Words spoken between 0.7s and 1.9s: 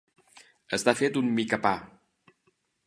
Estar fet un micapà.